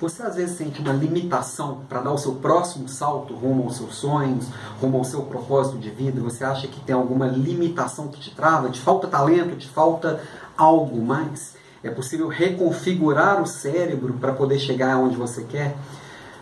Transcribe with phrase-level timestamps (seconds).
[0.00, 3.96] Você às vezes sente uma limitação para dar o seu próximo salto rumo aos seus
[3.96, 4.46] sonhos,
[4.80, 6.22] rumo ao seu propósito de vida?
[6.22, 8.70] Você acha que tem alguma limitação que te trava?
[8.70, 9.54] Te falta talento?
[9.56, 10.18] Te falta
[10.56, 11.54] algo mais?
[11.84, 15.76] É possível reconfigurar o cérebro para poder chegar aonde você quer?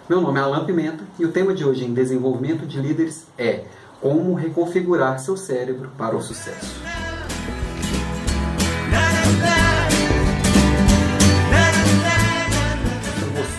[0.08, 3.64] Meu nome é Alan Pimenta e o tema de hoje em Desenvolvimento de Líderes é
[4.00, 6.80] Como reconfigurar seu cérebro para o sucesso.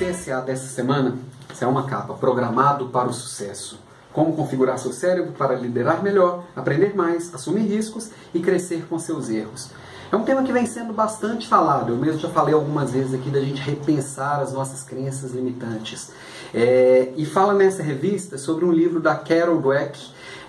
[0.09, 1.17] CSA dessa semana
[1.61, 3.79] é uma capa, Programado para o Sucesso.
[4.11, 9.29] Como configurar seu cérebro para liderar melhor, aprender mais, assumir riscos e crescer com seus
[9.29, 9.69] erros.
[10.11, 11.91] É um tema que vem sendo bastante falado.
[11.91, 16.11] Eu mesmo já falei algumas vezes aqui da gente repensar as nossas crenças limitantes.
[16.53, 19.99] É, e fala nessa revista sobre um livro da Carol Dweck,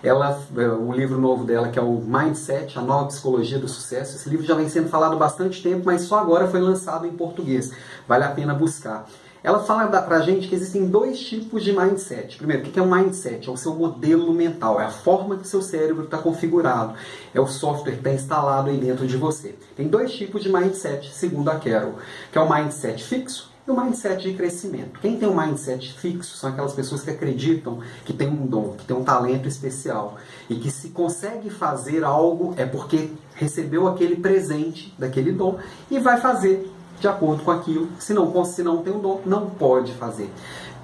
[0.02, 4.16] ela, é, o livro novo dela, que é o Mindset, a nova psicologia do sucesso.
[4.16, 7.73] Esse livro já vem sendo falado bastante tempo, mas só agora foi lançado em português.
[8.09, 9.04] Vale a pena buscar.
[9.42, 12.36] Ela fala pra gente que existem dois tipos de mindset.
[12.36, 13.48] Primeiro, o que é um mindset?
[13.48, 16.95] É o seu modelo mental, é a forma que o seu cérebro está configurado,
[17.34, 19.54] é o software que está instalado aí dentro de você.
[19.74, 21.95] Tem dois tipos de mindset, segundo a Carol,
[22.30, 25.00] que é o mindset fixo e o mindset de crescimento.
[25.00, 28.84] Quem tem um mindset fixo são aquelas pessoas que acreditam que tem um dom, que
[28.84, 30.16] tem um talento especial
[30.50, 35.59] e que se consegue fazer algo é porque recebeu aquele presente daquele dom
[35.90, 36.70] e vai fazer
[37.01, 37.88] de acordo com aquilo.
[37.98, 40.30] Se não, se não tem o um dom, não pode fazer.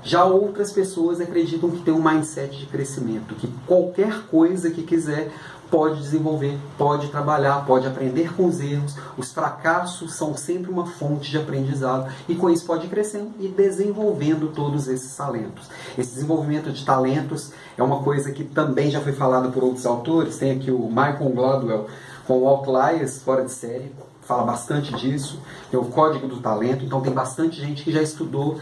[0.03, 5.33] Já outras pessoas acreditam que tem um mindset de crescimento, que qualquer coisa que quiser
[5.69, 8.95] pode desenvolver, pode trabalhar, pode aprender com os erros.
[9.19, 13.49] Os fracassos são sempre uma fonte de aprendizado e com isso pode ir crescendo e
[13.49, 15.69] desenvolvendo todos esses talentos.
[15.99, 20.37] Esse desenvolvimento de talentos é uma coisa que também já foi falada por outros autores.
[20.37, 21.87] Tem aqui o Michael Gladwell
[22.29, 23.91] com Outliers fora de série
[24.27, 28.59] fala bastante disso, tem o Código do Talento, então tem bastante gente que já estudou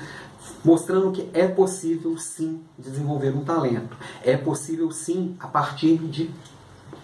[0.63, 3.97] mostrando que é possível sim desenvolver um talento.
[4.23, 6.31] É possível sim a partir de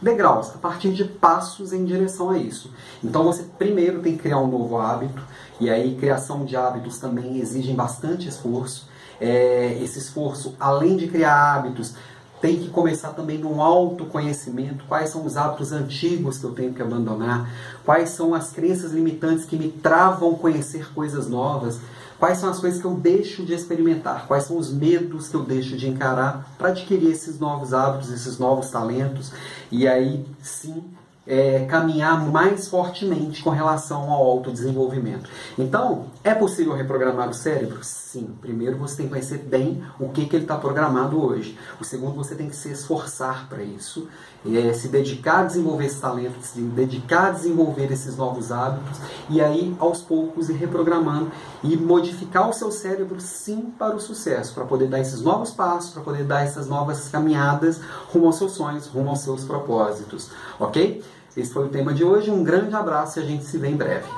[0.00, 2.72] degraus, a partir de passos em direção a isso.
[3.02, 5.22] Então você primeiro tem que criar um novo hábito,
[5.58, 8.88] e aí criação de hábitos também exigem bastante esforço.
[9.20, 11.94] É, esse esforço, além de criar hábitos,
[12.40, 14.84] tem que começar também no autoconhecimento.
[14.86, 17.50] Quais são os hábitos antigos que eu tenho que abandonar?
[17.84, 21.80] Quais são as crenças limitantes que me travam conhecer coisas novas?
[22.18, 24.26] Quais são as coisas que eu deixo de experimentar?
[24.26, 28.38] Quais são os medos que eu deixo de encarar para adquirir esses novos hábitos, esses
[28.38, 29.32] novos talentos?
[29.70, 30.84] E aí sim
[31.30, 35.30] é, caminhar mais fortemente com relação ao autodesenvolvimento.
[35.56, 37.78] Então, é possível reprogramar o cérebro?
[37.82, 38.34] Sim.
[38.40, 41.56] Primeiro você tem que conhecer bem o que, que ele está programado hoje.
[41.80, 44.08] O segundo, você tem que se esforçar para isso,
[44.44, 48.98] é, se dedicar a desenvolver esse talento, se dedicar a desenvolver esses novos hábitos
[49.28, 51.30] e aí, aos poucos, ir reprogramando
[51.62, 55.92] e modificar o seu cérebro, sim, para o sucesso, para poder dar esses novos passos,
[55.92, 57.80] para poder dar essas novas caminhadas
[58.12, 60.30] rumo aos seus sonhos, rumo aos seus propósitos.
[60.58, 61.00] Ok?
[61.36, 62.30] Esse foi o tema de hoje.
[62.30, 64.08] Um grande abraço e a gente se vê em breve.